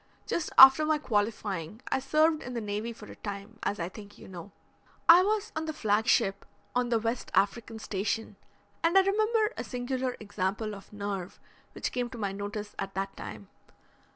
[0.25, 4.17] "Just after my qualifying I served in the Navy for a time, as I think
[4.17, 4.51] you know.
[5.07, 6.43] I was on the flag ship
[6.75, 8.35] on the West African Station,
[8.83, 11.39] and I remember a singular example of nerve
[11.73, 13.49] which came to my notice at that time.